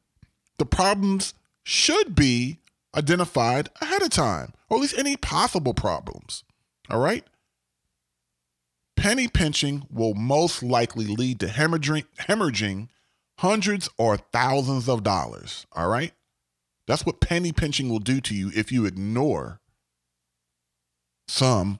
the 0.58 0.66
problems 0.66 1.32
should 1.62 2.16
be 2.16 2.58
identified 2.92 3.68
ahead 3.80 4.02
of 4.02 4.10
time, 4.10 4.52
or 4.68 4.78
at 4.78 4.80
least 4.80 4.98
any 4.98 5.16
possible 5.16 5.74
problems. 5.74 6.42
All 6.90 6.98
right? 6.98 7.24
Penny 8.96 9.28
pinching 9.28 9.86
will 9.88 10.14
most 10.14 10.60
likely 10.60 11.04
lead 11.06 11.38
to 11.38 11.46
hemorrhaging, 11.46 12.04
hemorrhaging 12.18 12.88
hundreds 13.38 13.88
or 13.96 14.16
thousands 14.16 14.88
of 14.88 15.04
dollars. 15.04 15.66
All 15.70 15.88
right? 15.88 16.12
That's 16.88 17.06
what 17.06 17.20
penny 17.20 17.52
pinching 17.52 17.88
will 17.88 18.00
do 18.00 18.20
to 18.22 18.34
you 18.34 18.50
if 18.56 18.72
you 18.72 18.86
ignore 18.86 19.60
some 21.28 21.78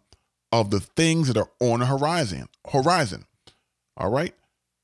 of 0.53 0.71
the 0.71 0.81
things 0.81 1.29
that 1.29 1.37
are 1.37 1.51
on 1.61 1.81
the 1.81 1.87
horizon. 1.87 2.49
Horizon. 2.73 3.27
All 3.97 4.11
right. 4.11 4.35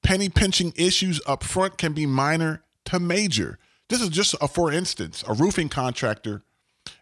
Penny 0.02 0.28
pinching 0.28 0.72
issues 0.76 1.20
up 1.26 1.42
front 1.42 1.78
can 1.78 1.92
be 1.92 2.06
minor 2.06 2.62
to 2.86 3.00
major. 3.00 3.58
This 3.88 4.00
is 4.00 4.08
just 4.08 4.34
a 4.40 4.48
for 4.48 4.72
instance, 4.72 5.24
a 5.26 5.34
roofing 5.34 5.68
contractor 5.68 6.42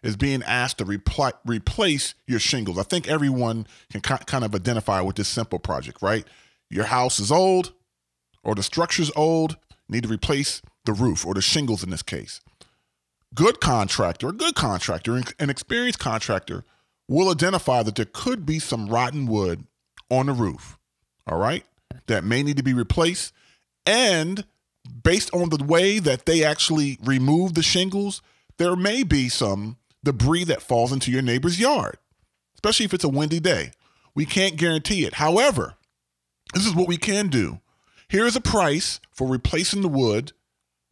is 0.01 0.15
being 0.15 0.41
asked 0.43 0.79
to 0.79 0.85
repli- 0.85 1.33
replace 1.45 2.15
your 2.27 2.39
shingles. 2.39 2.77
I 2.77 2.83
think 2.83 3.07
everyone 3.07 3.67
can 3.91 4.01
kind 4.01 4.43
of 4.43 4.55
identify 4.55 5.01
with 5.01 5.15
this 5.15 5.27
simple 5.27 5.59
project, 5.59 6.01
right? 6.01 6.25
Your 6.69 6.85
house 6.85 7.19
is 7.19 7.31
old 7.31 7.73
or 8.43 8.55
the 8.55 8.63
structure's 8.63 9.11
old, 9.15 9.57
need 9.87 10.03
to 10.03 10.09
replace 10.09 10.61
the 10.85 10.93
roof 10.93 11.25
or 11.25 11.33
the 11.33 11.41
shingles 11.41 11.83
in 11.83 11.89
this 11.89 12.03
case. 12.03 12.41
Good 13.33 13.59
contractor, 13.59 14.29
a 14.29 14.33
good 14.33 14.55
contractor, 14.55 15.21
an 15.39 15.49
experienced 15.49 15.99
contractor 15.99 16.63
will 17.07 17.29
identify 17.29 17.83
that 17.83 17.95
there 17.95 18.07
could 18.11 18.45
be 18.45 18.59
some 18.59 18.87
rotten 18.87 19.25
wood 19.25 19.65
on 20.09 20.27
the 20.27 20.33
roof, 20.33 20.77
all 21.27 21.37
right, 21.37 21.63
that 22.07 22.23
may 22.23 22.43
need 22.43 22.57
to 22.57 22.63
be 22.63 22.73
replaced. 22.73 23.33
And 23.85 24.45
based 25.03 25.33
on 25.33 25.49
the 25.49 25.63
way 25.63 25.99
that 25.99 26.25
they 26.25 26.43
actually 26.43 26.97
remove 27.03 27.53
the 27.53 27.63
shingles, 27.63 28.21
there 28.57 28.75
may 28.75 29.03
be 29.03 29.29
some 29.29 29.77
debris 30.03 30.45
that 30.45 30.61
falls 30.61 30.91
into 30.91 31.11
your 31.11 31.21
neighbor's 31.21 31.59
yard, 31.59 31.97
especially 32.55 32.85
if 32.85 32.93
it's 32.93 33.03
a 33.03 33.09
windy 33.09 33.39
day. 33.39 33.71
We 34.13 34.25
can't 34.25 34.55
guarantee 34.55 35.05
it. 35.05 35.15
However, 35.15 35.75
this 36.53 36.65
is 36.65 36.73
what 36.73 36.87
we 36.87 36.97
can 36.97 37.27
do. 37.27 37.59
Here's 38.07 38.35
a 38.35 38.41
price 38.41 38.99
for 39.11 39.27
replacing 39.27 39.81
the 39.81 39.89
wood 39.89 40.31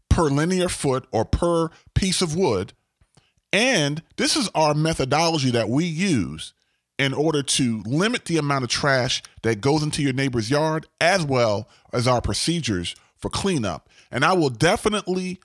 per 0.09 0.23
linear 0.23 0.69
foot 0.69 1.07
or 1.11 1.25
per 1.25 1.69
piece 1.93 2.21
of 2.21 2.35
wood 2.35 2.73
and 3.53 4.01
this 4.17 4.35
is 4.35 4.49
our 4.55 4.73
methodology 4.73 5.51
that 5.51 5.69
we 5.69 5.85
use 5.85 6.53
in 6.97 7.13
order 7.13 7.43
to 7.43 7.81
limit 7.85 8.25
the 8.25 8.37
amount 8.37 8.63
of 8.63 8.69
trash 8.69 9.21
that 9.43 9.61
goes 9.61 9.83
into 9.83 10.01
your 10.01 10.13
neighbor's 10.13 10.49
yard, 10.49 10.87
as 10.99 11.23
well 11.23 11.69
as 11.91 12.07
our 12.07 12.19
procedures 12.21 12.95
for 13.15 13.29
cleanup. 13.29 13.89
And 14.11 14.25
I 14.25 14.33
will 14.33 14.49
definitely 14.49 15.39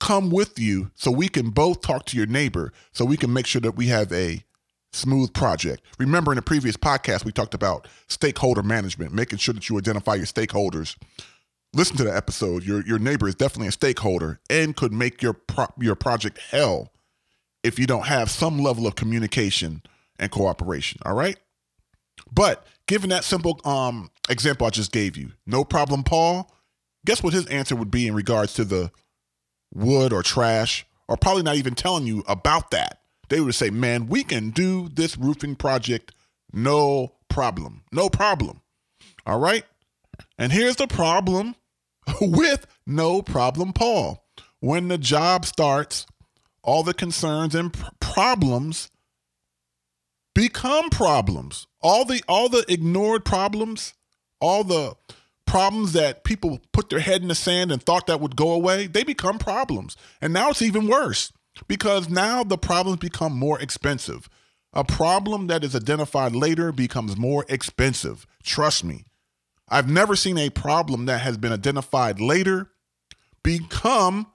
come 0.00 0.30
with 0.30 0.58
you 0.58 0.90
so 0.94 1.10
we 1.12 1.28
can 1.28 1.50
both 1.50 1.80
talk 1.80 2.04
to 2.06 2.16
your 2.16 2.26
neighbor 2.26 2.72
so 2.90 3.04
we 3.04 3.16
can 3.16 3.32
make 3.32 3.46
sure 3.46 3.60
that 3.60 3.76
we 3.76 3.86
have 3.86 4.12
a 4.12 4.42
smooth 4.92 5.32
project. 5.32 5.82
Remember 5.98 6.32
in 6.32 6.36
the 6.36 6.42
previous 6.42 6.76
podcast, 6.76 7.24
we 7.24 7.32
talked 7.32 7.54
about 7.54 7.86
stakeholder 8.08 8.62
management, 8.62 9.12
making 9.12 9.38
sure 9.38 9.54
that 9.54 9.68
you 9.68 9.78
identify 9.78 10.14
your 10.16 10.26
stakeholders. 10.26 10.96
Listen 11.72 11.96
to 11.96 12.04
the 12.04 12.14
episode. 12.14 12.64
Your, 12.64 12.84
your 12.84 12.98
neighbor 12.98 13.28
is 13.28 13.34
definitely 13.36 13.68
a 13.68 13.72
stakeholder 13.72 14.40
and 14.50 14.76
could 14.76 14.92
make 14.92 15.22
your, 15.22 15.32
pro- 15.32 15.72
your 15.78 15.94
project 15.94 16.38
hell 16.50 16.92
if 17.62 17.78
you 17.78 17.86
don't 17.86 18.06
have 18.06 18.30
some 18.30 18.58
level 18.58 18.86
of 18.86 18.96
communication 18.96 19.82
and 20.18 20.30
cooperation. 20.30 21.00
All 21.04 21.14
right. 21.14 21.38
But 22.32 22.66
given 22.86 23.10
that 23.10 23.24
simple 23.24 23.60
um, 23.64 24.10
example 24.28 24.66
I 24.66 24.70
just 24.70 24.92
gave 24.92 25.16
you, 25.16 25.32
no 25.46 25.64
problem, 25.64 26.02
Paul. 26.02 26.50
Guess 27.04 27.22
what 27.22 27.32
his 27.32 27.46
answer 27.46 27.74
would 27.74 27.90
be 27.90 28.06
in 28.06 28.14
regards 28.14 28.54
to 28.54 28.64
the 28.64 28.92
wood 29.74 30.12
or 30.12 30.22
trash, 30.22 30.86
or 31.08 31.16
probably 31.16 31.42
not 31.42 31.56
even 31.56 31.74
telling 31.74 32.06
you 32.06 32.22
about 32.28 32.70
that. 32.70 33.00
They 33.28 33.40
would 33.40 33.54
say, 33.54 33.70
man, 33.70 34.06
we 34.06 34.22
can 34.22 34.50
do 34.50 34.88
this 34.88 35.16
roofing 35.16 35.56
project 35.56 36.12
no 36.52 37.14
problem. 37.28 37.82
No 37.90 38.08
problem. 38.08 38.60
All 39.26 39.38
right. 39.38 39.64
And 40.38 40.52
here's 40.52 40.76
the 40.76 40.86
problem 40.86 41.56
with 42.20 42.66
no 42.86 43.22
problem, 43.22 43.72
Paul. 43.72 44.24
When 44.60 44.88
the 44.88 44.98
job 44.98 45.44
starts, 45.44 46.06
all 46.62 46.82
the 46.82 46.94
concerns 46.94 47.54
and 47.54 47.72
pr- 47.72 47.90
problems 48.00 48.90
become 50.34 50.90
problems. 50.90 51.66
All 51.80 52.04
the 52.04 52.22
all 52.28 52.48
the 52.48 52.64
ignored 52.68 53.24
problems, 53.24 53.94
all 54.40 54.64
the 54.64 54.94
problems 55.46 55.92
that 55.92 56.24
people 56.24 56.60
put 56.72 56.88
their 56.88 57.00
head 57.00 57.22
in 57.22 57.28
the 57.28 57.34
sand 57.34 57.70
and 57.70 57.82
thought 57.82 58.06
that 58.06 58.20
would 58.20 58.36
go 58.36 58.52
away, 58.52 58.86
they 58.86 59.04
become 59.04 59.38
problems. 59.38 59.96
And 60.20 60.32
now 60.32 60.50
it's 60.50 60.62
even 60.62 60.86
worse 60.86 61.32
because 61.68 62.08
now 62.08 62.42
the 62.44 62.58
problems 62.58 62.98
become 62.98 63.36
more 63.36 63.60
expensive. 63.60 64.28
A 64.72 64.84
problem 64.84 65.48
that 65.48 65.64
is 65.64 65.76
identified 65.76 66.34
later 66.34 66.72
becomes 66.72 67.16
more 67.18 67.44
expensive. 67.48 68.26
Trust 68.42 68.84
me. 68.84 69.04
I've 69.68 69.90
never 69.90 70.16
seen 70.16 70.38
a 70.38 70.50
problem 70.50 71.06
that 71.06 71.20
has 71.20 71.36
been 71.36 71.52
identified 71.52 72.20
later 72.20 72.70
become 73.42 74.28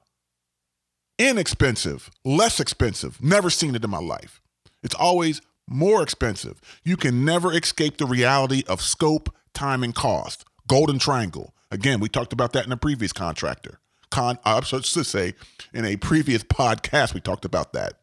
inexpensive, 1.18 2.10
less 2.24 2.60
expensive. 2.60 3.22
Never 3.22 3.50
seen 3.50 3.76
it 3.76 3.84
in 3.84 3.90
my 3.90 4.00
life. 4.00 4.42
It's 4.84 4.96
always 4.96 5.42
more 5.68 6.02
expensive. 6.02 6.62
You 6.84 6.98
can 6.98 7.26
never 7.26 7.54
escape 7.54 7.98
the 7.98 8.06
reality 8.06 8.64
of 8.68 8.82
scope, 8.82 9.34
time, 9.54 9.84
and 9.84 9.94
cost. 9.94 10.46
Golden 10.68 11.00
triangle. 11.00 11.54
Again, 11.72 12.00
we 12.00 12.10
talked 12.10 12.34
about 12.34 12.54
that 12.54 12.66
in 12.66 12.72
a 12.72 12.78
previous 12.78 13.12
contractor. 13.12 13.80
Con, 14.10 14.40
I 14.46 14.62
should 14.62 14.86
say, 14.86 15.34
in 15.74 15.84
a 15.84 15.98
previous 15.98 16.44
podcast, 16.44 17.14
we 17.14 17.20
talked 17.20 17.46
about 17.46 17.74
that. 17.74 17.94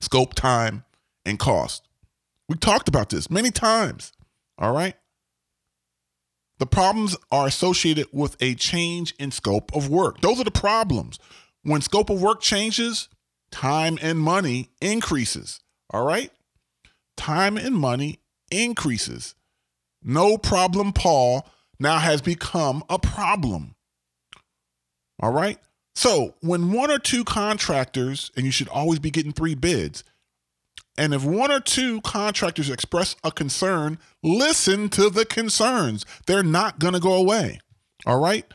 Scope, 0.00 0.34
time, 0.34 0.84
and 1.24 1.38
cost. 1.38 1.88
We 2.48 2.56
talked 2.56 2.88
about 2.88 3.10
this 3.10 3.30
many 3.30 3.50
times. 3.50 4.12
All 4.58 4.72
right. 4.72 4.94
The 6.58 6.66
problems 6.66 7.16
are 7.30 7.46
associated 7.46 8.08
with 8.12 8.36
a 8.40 8.54
change 8.54 9.14
in 9.18 9.30
scope 9.30 9.74
of 9.74 9.88
work. 9.88 10.20
Those 10.20 10.40
are 10.40 10.44
the 10.44 10.50
problems. 10.50 11.18
When 11.68 11.82
scope 11.82 12.08
of 12.08 12.22
work 12.22 12.40
changes, 12.40 13.10
time 13.50 13.98
and 14.00 14.18
money 14.18 14.70
increases. 14.80 15.60
All 15.90 16.02
right? 16.02 16.32
Time 17.14 17.58
and 17.58 17.74
money 17.74 18.20
increases. 18.50 19.34
No 20.02 20.38
problem, 20.38 20.94
Paul, 20.94 21.46
now 21.78 21.98
has 21.98 22.22
become 22.22 22.82
a 22.88 22.98
problem. 22.98 23.74
All 25.20 25.30
right? 25.30 25.58
So, 25.94 26.36
when 26.40 26.72
one 26.72 26.90
or 26.90 26.98
two 26.98 27.22
contractors, 27.22 28.30
and 28.34 28.46
you 28.46 28.52
should 28.52 28.68
always 28.68 28.98
be 28.98 29.10
getting 29.10 29.32
three 29.32 29.54
bids, 29.54 30.04
and 30.96 31.12
if 31.12 31.22
one 31.22 31.52
or 31.52 31.60
two 31.60 32.00
contractors 32.00 32.70
express 32.70 33.14
a 33.22 33.30
concern, 33.30 33.98
listen 34.22 34.88
to 34.90 35.10
the 35.10 35.26
concerns. 35.26 36.06
They're 36.26 36.42
not 36.42 36.78
going 36.78 36.94
to 36.94 37.00
go 37.00 37.12
away. 37.12 37.60
All 38.06 38.20
right? 38.20 38.46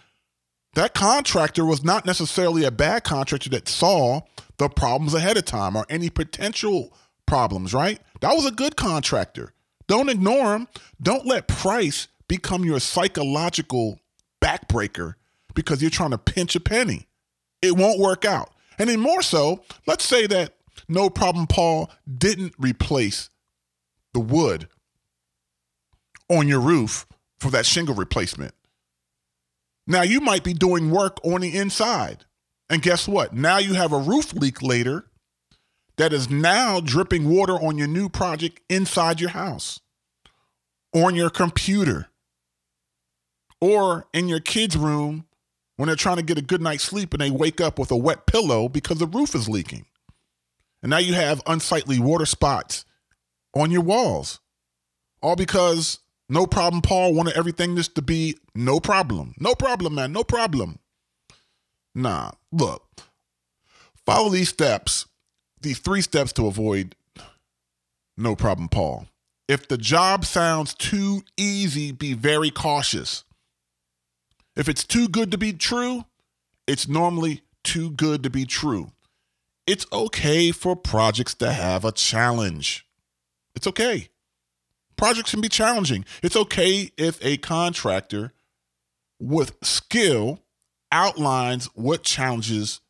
That 0.75 0.93
contractor 0.93 1.65
was 1.65 1.83
not 1.83 2.05
necessarily 2.05 2.63
a 2.63 2.71
bad 2.71 3.03
contractor 3.03 3.49
that 3.51 3.67
saw 3.67 4.21
the 4.57 4.69
problems 4.69 5.13
ahead 5.13 5.37
of 5.37 5.45
time 5.45 5.75
or 5.75 5.85
any 5.89 6.09
potential 6.09 6.93
problems, 7.25 7.73
right? 7.73 7.99
That 8.21 8.35
was 8.35 8.45
a 8.45 8.51
good 8.51 8.75
contractor. 8.75 9.53
Don't 9.87 10.09
ignore 10.09 10.55
him. 10.55 10.67
Don't 11.01 11.25
let 11.25 11.47
price 11.47 12.07
become 12.27 12.63
your 12.63 12.79
psychological 12.79 13.99
backbreaker 14.41 15.15
because 15.53 15.81
you're 15.81 15.91
trying 15.91 16.11
to 16.11 16.17
pinch 16.17 16.55
a 16.55 16.59
penny. 16.59 17.07
It 17.61 17.77
won't 17.77 17.99
work 17.99 18.25
out. 18.25 18.51
And 18.79 18.89
then 18.89 18.99
more 18.99 19.21
so, 19.21 19.63
let's 19.85 20.03
say 20.03 20.25
that 20.27 20.55
no 20.87 21.09
problem 21.09 21.47
Paul 21.47 21.91
didn't 22.17 22.53
replace 22.57 23.29
the 24.13 24.19
wood 24.19 24.67
on 26.29 26.47
your 26.47 26.59
roof 26.59 27.05
for 27.39 27.49
that 27.51 27.65
shingle 27.65 27.95
replacement. 27.95 28.53
Now 29.85 30.01
you 30.01 30.21
might 30.21 30.43
be 30.43 30.53
doing 30.53 30.89
work 30.89 31.17
on 31.23 31.41
the 31.41 31.57
inside. 31.57 32.25
And 32.69 32.81
guess 32.81 33.07
what? 33.07 33.33
Now 33.33 33.57
you 33.57 33.73
have 33.73 33.91
a 33.91 33.97
roof 33.97 34.33
leak 34.33 34.61
later 34.61 35.05
that 35.97 36.13
is 36.13 36.29
now 36.29 36.79
dripping 36.79 37.29
water 37.29 37.53
on 37.53 37.77
your 37.77 37.87
new 37.87 38.09
project 38.09 38.61
inside 38.69 39.19
your 39.19 39.29
house, 39.31 39.79
on 40.93 41.15
your 41.15 41.29
computer, 41.29 42.07
or 43.61 44.07
in 44.13 44.27
your 44.27 44.39
kids' 44.39 44.75
room 44.75 45.25
when 45.75 45.87
they're 45.87 45.95
trying 45.95 46.17
to 46.17 46.23
get 46.23 46.37
a 46.37 46.41
good 46.41 46.61
night's 46.61 46.83
sleep 46.83 47.13
and 47.13 47.21
they 47.21 47.31
wake 47.31 47.61
up 47.61 47.77
with 47.77 47.91
a 47.91 47.97
wet 47.97 48.25
pillow 48.25 48.69
because 48.69 48.97
the 48.97 49.07
roof 49.07 49.35
is 49.35 49.49
leaking. 49.49 49.85
And 50.81 50.89
now 50.89 50.97
you 50.97 51.13
have 51.13 51.41
unsightly 51.47 51.99
water 51.99 52.25
spots 52.25 52.85
on 53.55 53.71
your 53.71 53.81
walls. 53.81 54.39
All 55.21 55.35
because 55.35 55.99
no 56.33 56.47
problem, 56.47 56.81
Paul 56.81 57.13
wanted 57.13 57.37
everything 57.37 57.75
just 57.75 57.93
to 57.93 58.01
be 58.01 58.37
no 58.55 58.79
problem. 58.79 59.35
No 59.39 59.53
problem, 59.53 59.93
man. 59.93 60.11
No 60.11 60.23
problem. 60.23 60.79
Nah, 61.93 62.31
look, 62.51 62.83
follow 64.03 64.29
these 64.29 64.49
steps, 64.49 65.05
these 65.61 65.77
three 65.77 66.01
steps 66.01 66.33
to 66.33 66.47
avoid 66.47 66.95
no 68.17 68.35
problem, 68.35 68.67
Paul. 68.67 69.05
If 69.47 69.67
the 69.67 69.77
job 69.77 70.25
sounds 70.25 70.73
too 70.73 71.21
easy, 71.37 71.91
be 71.91 72.13
very 72.13 72.49
cautious. 72.49 73.23
If 74.55 74.67
it's 74.67 74.83
too 74.83 75.07
good 75.07 75.29
to 75.29 75.37
be 75.37 75.53
true, 75.53 76.05
it's 76.65 76.87
normally 76.87 77.41
too 77.63 77.91
good 77.91 78.23
to 78.23 78.31
be 78.31 78.45
true. 78.45 78.91
It's 79.67 79.85
okay 79.93 80.51
for 80.51 80.75
projects 80.75 81.35
to 81.35 81.51
have 81.51 81.85
a 81.85 81.91
challenge. 81.91 82.87
It's 83.55 83.67
okay. 83.67 84.09
Projects 84.95 85.31
can 85.31 85.41
be 85.41 85.49
challenging. 85.49 86.05
It's 86.21 86.35
okay 86.35 86.91
if 86.97 87.23
a 87.23 87.37
contractor 87.37 88.33
with 89.19 89.55
skill 89.63 90.39
outlines 90.91 91.65
what 91.73 92.03
challenges 92.03 92.81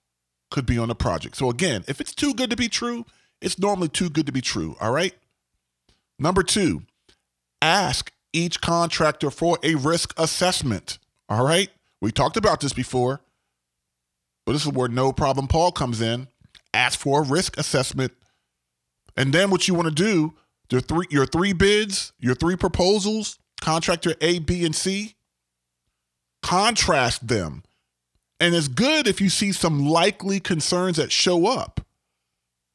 could 0.52 0.66
be 0.66 0.78
on 0.78 0.90
the 0.90 0.96
project. 0.96 1.36
So, 1.36 1.50
again, 1.50 1.84
if 1.88 2.02
it's 2.02 2.14
too 2.14 2.34
good 2.34 2.50
to 2.50 2.56
be 2.56 2.70
true, 2.70 3.06
it's 3.42 3.60
normally 3.60 3.90
too 3.90 4.10
good 4.10 4.26
to 4.26 4.32
be 4.32 4.42
true. 4.42 4.76
All 4.80 4.92
right. 4.92 5.14
Number 6.20 6.44
two, 6.44 6.84
ask 7.62 8.12
each 8.32 8.62
contractor 8.62 9.32
for 9.32 9.58
a 9.64 9.76
risk 9.76 10.14
assessment. 10.18 11.00
All 11.30 11.46
right. 11.46 11.70
We 12.02 12.12
talked 12.12 12.38
about 12.38 12.60
this 12.60 12.74
before, 12.74 13.22
but 14.46 14.54
this 14.54 14.66
is 14.66 14.72
where 14.72 14.90
no 14.90 15.14
problem 15.14 15.48
Paul 15.48 15.72
comes 15.72 16.02
in. 16.02 16.28
Ask 16.74 17.00
for 17.00 17.22
a 17.22 17.26
risk 17.26 17.58
assessment. 17.58 18.12
And 19.16 19.32
then 19.32 19.50
what 19.50 19.68
you 19.68 19.74
want 19.74 19.88
to 19.88 19.94
do 19.94 20.34
your 20.72 20.82
three, 20.82 21.06
your 21.10 21.26
three 21.26 21.54
bids, 21.54 22.14
your 22.20 22.36
three 22.36 22.56
proposals, 22.56 23.40
contractor 23.62 24.16
A, 24.22 24.40
B, 24.40 24.66
and 24.66 24.76
C, 24.76 25.16
contrast 26.42 27.28
them. 27.28 27.64
And 28.40 28.54
it's 28.54 28.68
good 28.68 29.08
if 29.08 29.22
you 29.22 29.30
see 29.30 29.52
some 29.52 29.88
likely 29.88 30.40
concerns 30.40 30.98
that 30.98 31.12
show 31.12 31.48
up. 31.48 31.86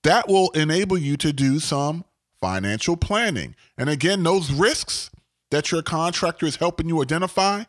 That 0.05 0.29
will 0.29 0.51
enable 0.51 0.97
you 0.97 1.17
to 1.19 1.33
do 1.33 1.59
some 1.59 2.05
financial 2.41 2.97
planning. 2.97 3.55
And 3.77 3.91
again, 3.91 4.23
those 4.23 4.51
risks 4.51 5.11
that 5.51 5.71
your 5.71 5.83
contractor 5.83 6.47
is 6.47 6.57
helping 6.57 6.89
you 6.89 7.03
identify, 7.03 7.65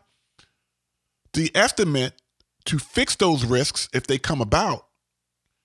the 1.32 1.50
estimate 1.54 2.14
to 2.66 2.78
fix 2.78 3.16
those 3.16 3.44
risks 3.44 3.88
if 3.92 4.06
they 4.06 4.18
come 4.18 4.40
about, 4.40 4.86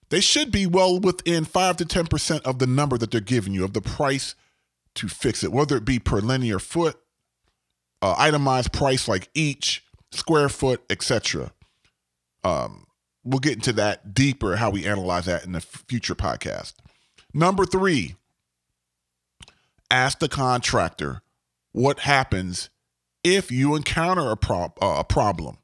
they 0.10 0.22
should 0.22 0.52
be 0.52 0.66
well 0.66 1.00
within 1.00 1.46
5 1.46 1.78
to 1.78 1.86
10% 1.86 2.42
of 2.42 2.60
the 2.60 2.68
number 2.68 2.98
that 2.98 3.12
they're 3.12 3.22
giving 3.22 3.54
you, 3.54 3.64
of 3.64 3.74
the 3.74 3.82
price 3.82 4.36
to 4.96 5.08
fix 5.08 5.44
it, 5.44 5.52
whether 5.52 5.78
it 5.78 5.86
be 5.86 6.00
per 6.00 6.20
linear 6.20 6.60
foot, 6.60 6.98
uh, 8.02 8.16
itemized 8.18 8.74
price 8.74 9.08
like 9.08 9.30
each, 9.34 9.84
square 10.12 10.50
foot, 10.50 10.82
etc. 10.90 11.52
Um, 12.44 12.86
we'll 13.24 13.40
get 13.40 13.54
into 13.54 13.74
that 13.74 14.14
deeper, 14.14 14.56
how 14.56 14.70
we 14.70 14.86
analyze 14.86 15.26
that 15.26 15.46
in 15.46 15.52
the 15.52 15.62
future 15.62 16.16
podcast. 16.16 16.74
Number 17.34 17.66
three, 17.66 18.16
ask 19.92 20.20
the 20.20 20.30
contractor 20.30 21.22
what 21.72 22.00
happens 22.00 22.70
if 23.24 23.52
you 23.52 23.76
encounter 23.76 24.32
a, 24.32 24.54
uh, 24.54 24.70
a 25.00 25.04
problem. 25.04 25.58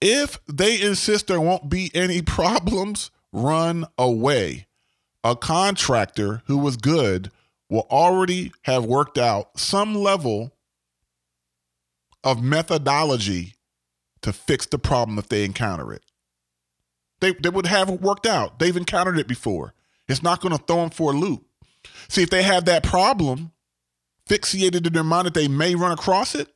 If 0.00 0.40
they 0.46 0.80
insist 0.80 1.28
there 1.28 1.40
won't 1.40 1.70
be 1.70 1.90
any 1.94 2.20
problems, 2.22 3.10
run 3.32 3.86
away. 3.96 4.66
A 5.24 5.36
contractor 5.36 6.42
who 6.46 6.58
was 6.58 6.76
good 6.76 7.30
will 7.72 7.86
already 7.90 8.52
have 8.64 8.84
worked 8.84 9.16
out 9.16 9.58
some 9.58 9.94
level 9.94 10.52
of 12.22 12.42
methodology 12.42 13.54
to 14.20 14.30
fix 14.30 14.66
the 14.66 14.78
problem 14.78 15.18
if 15.18 15.26
they 15.30 15.42
encounter 15.42 15.90
it. 15.90 16.02
They, 17.20 17.32
they 17.32 17.48
would 17.48 17.66
have 17.66 17.88
worked 17.88 18.26
out. 18.26 18.58
They've 18.58 18.76
encountered 18.76 19.18
it 19.18 19.26
before. 19.26 19.72
It's 20.06 20.22
not 20.22 20.42
going 20.42 20.54
to 20.54 20.62
throw 20.62 20.82
them 20.82 20.90
for 20.90 21.12
a 21.12 21.16
loop. 21.16 21.46
See, 22.08 22.22
if 22.22 22.28
they 22.28 22.42
have 22.42 22.66
that 22.66 22.82
problem 22.82 23.52
fixated 24.28 24.86
in 24.86 24.92
their 24.92 25.02
mind 25.02 25.28
that 25.28 25.34
they 25.34 25.48
may 25.48 25.74
run 25.74 25.92
across 25.92 26.34
it, 26.34 26.48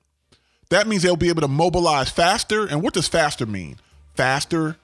that 0.68 0.86
means 0.86 1.02
they'll 1.02 1.16
be 1.16 1.30
able 1.30 1.40
to 1.40 1.48
mobilize 1.48 2.10
faster. 2.10 2.66
And 2.66 2.82
what 2.82 2.92
does 2.92 3.08
faster 3.08 3.46
mean? 3.46 3.76
Faster, 4.16 4.76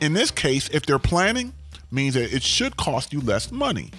in 0.00 0.14
this 0.14 0.30
case, 0.30 0.70
if 0.70 0.86
they're 0.86 0.98
planning, 0.98 1.52
means 1.90 2.14
that 2.14 2.32
it 2.32 2.42
should 2.42 2.78
cost 2.78 3.12
you 3.12 3.20
less 3.20 3.52
money. 3.52 3.90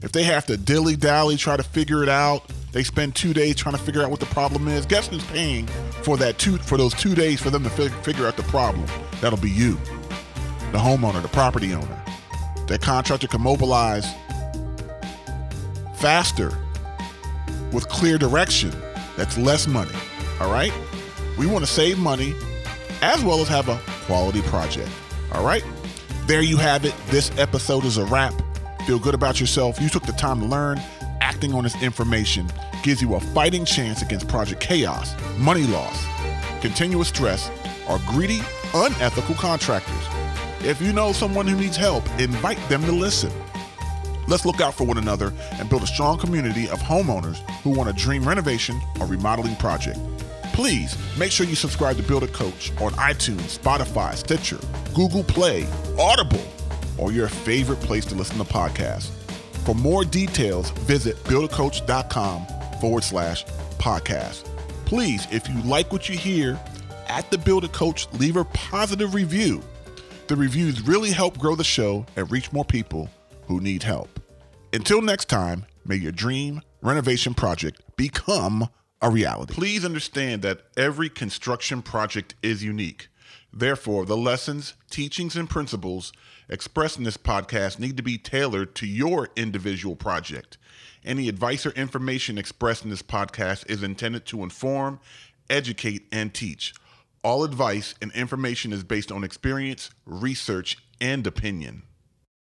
If 0.00 0.12
they 0.12 0.22
have 0.24 0.46
to 0.46 0.56
dilly 0.56 0.96
dally, 0.96 1.36
try 1.36 1.56
to 1.56 1.62
figure 1.62 2.02
it 2.02 2.08
out, 2.08 2.50
they 2.72 2.84
spend 2.84 3.16
two 3.16 3.32
days 3.34 3.56
trying 3.56 3.74
to 3.74 3.80
figure 3.80 4.02
out 4.02 4.10
what 4.10 4.20
the 4.20 4.26
problem 4.26 4.68
is. 4.68 4.86
Guess 4.86 5.08
who's 5.08 5.24
paying 5.26 5.66
for 6.02 6.16
that 6.18 6.38
two 6.38 6.56
for 6.58 6.76
those 6.78 6.94
two 6.94 7.14
days 7.14 7.40
for 7.40 7.50
them 7.50 7.64
to 7.64 7.70
fig- 7.70 7.92
figure 8.02 8.26
out 8.26 8.36
the 8.36 8.44
problem? 8.44 8.86
That'll 9.20 9.38
be 9.38 9.50
you, 9.50 9.74
the 10.72 10.78
homeowner, 10.78 11.20
the 11.20 11.28
property 11.28 11.74
owner. 11.74 12.04
That 12.68 12.80
contractor 12.82 13.26
can 13.26 13.40
mobilize 13.40 14.06
faster 15.96 16.56
with 17.72 17.88
clear 17.88 18.18
direction. 18.18 18.72
That's 19.16 19.36
less 19.36 19.66
money. 19.66 19.90
All 20.40 20.52
right. 20.52 20.72
We 21.38 21.46
want 21.46 21.64
to 21.64 21.70
save 21.70 21.98
money 21.98 22.34
as 23.02 23.22
well 23.24 23.40
as 23.40 23.48
have 23.48 23.68
a 23.68 23.80
quality 24.06 24.42
project. 24.42 24.90
All 25.32 25.44
right. 25.44 25.64
There 26.26 26.42
you 26.42 26.56
have 26.58 26.84
it. 26.84 26.94
This 27.08 27.36
episode 27.38 27.84
is 27.84 27.96
a 27.96 28.04
wrap. 28.04 28.34
Feel 28.88 28.98
good 28.98 29.14
about 29.14 29.38
yourself. 29.38 29.78
You 29.82 29.90
took 29.90 30.04
the 30.04 30.12
time 30.12 30.40
to 30.40 30.46
learn. 30.46 30.80
Acting 31.20 31.52
on 31.52 31.64
this 31.64 31.82
information 31.82 32.50
gives 32.82 33.02
you 33.02 33.16
a 33.16 33.20
fighting 33.20 33.66
chance 33.66 34.00
against 34.00 34.26
project 34.28 34.62
chaos, 34.62 35.14
money 35.36 35.64
loss, 35.64 36.06
continuous 36.62 37.08
stress, 37.08 37.50
or 37.86 37.98
greedy, 38.06 38.40
unethical 38.72 39.34
contractors. 39.34 39.94
If 40.60 40.80
you 40.80 40.94
know 40.94 41.12
someone 41.12 41.46
who 41.46 41.54
needs 41.60 41.76
help, 41.76 42.02
invite 42.18 42.66
them 42.70 42.82
to 42.86 42.92
listen. 42.92 43.30
Let's 44.26 44.46
look 44.46 44.62
out 44.62 44.72
for 44.72 44.84
one 44.84 44.96
another 44.96 45.34
and 45.58 45.68
build 45.68 45.82
a 45.82 45.86
strong 45.86 46.16
community 46.16 46.66
of 46.70 46.80
homeowners 46.80 47.40
who 47.60 47.68
want 47.68 47.90
a 47.90 47.92
dream 47.92 48.26
renovation 48.26 48.80
or 49.00 49.06
remodeling 49.06 49.56
project. 49.56 49.98
Please 50.54 50.96
make 51.18 51.30
sure 51.30 51.44
you 51.44 51.56
subscribe 51.56 51.98
to 51.98 52.02
Builder 52.02 52.28
Coach 52.28 52.72
on 52.80 52.92
iTunes, 52.92 53.58
Spotify, 53.58 54.14
Stitcher, 54.14 54.60
Google 54.94 55.24
Play, 55.24 55.66
Audible, 55.98 56.42
or 56.98 57.12
your 57.12 57.28
favorite 57.28 57.80
place 57.80 58.04
to 58.06 58.14
listen 58.14 58.38
to 58.38 58.44
podcasts. 58.44 59.10
For 59.64 59.74
more 59.74 60.04
details, 60.04 60.70
visit 60.70 61.16
buildercoach.com 61.24 62.46
forward 62.80 63.04
slash 63.04 63.44
podcast. 63.78 64.44
Please, 64.84 65.26
if 65.30 65.48
you 65.48 65.60
like 65.62 65.92
what 65.92 66.08
you 66.08 66.16
hear, 66.16 66.58
at 67.08 67.30
the 67.30 67.38
Builder 67.38 67.68
Coach, 67.68 68.06
leave 68.14 68.36
a 68.36 68.44
positive 68.44 69.14
review. 69.14 69.62
The 70.28 70.36
reviews 70.36 70.82
really 70.82 71.10
help 71.10 71.38
grow 71.38 71.54
the 71.54 71.64
show 71.64 72.06
and 72.16 72.30
reach 72.30 72.52
more 72.52 72.64
people 72.64 73.08
who 73.46 73.60
need 73.60 73.82
help. 73.82 74.20
Until 74.72 75.00
next 75.00 75.28
time, 75.28 75.64
may 75.86 75.96
your 75.96 76.12
dream 76.12 76.60
renovation 76.82 77.34
project 77.34 77.80
become 77.96 78.68
a 79.00 79.10
reality. 79.10 79.54
Please 79.54 79.84
understand 79.84 80.42
that 80.42 80.62
every 80.76 81.08
construction 81.08 81.82
project 81.82 82.34
is 82.42 82.62
unique. 82.62 83.08
Therefore, 83.52 84.04
the 84.04 84.16
lessons, 84.16 84.74
teachings, 84.90 85.36
and 85.36 85.48
principles 85.48 86.12
expressed 86.48 86.98
in 86.98 87.04
this 87.04 87.16
podcast 87.16 87.78
need 87.78 87.96
to 87.96 88.02
be 88.02 88.18
tailored 88.18 88.74
to 88.76 88.86
your 88.86 89.28
individual 89.36 89.96
project. 89.96 90.58
Any 91.04 91.28
advice 91.28 91.64
or 91.64 91.70
information 91.70 92.38
expressed 92.38 92.84
in 92.84 92.90
this 92.90 93.02
podcast 93.02 93.68
is 93.70 93.82
intended 93.82 94.26
to 94.26 94.42
inform, 94.42 95.00
educate, 95.48 96.06
and 96.12 96.32
teach. 96.34 96.74
All 97.24 97.44
advice 97.44 97.94
and 98.00 98.12
information 98.12 98.72
is 98.72 98.84
based 98.84 99.10
on 99.10 99.24
experience, 99.24 99.90
research, 100.06 100.78
and 101.00 101.26
opinion. 101.26 101.82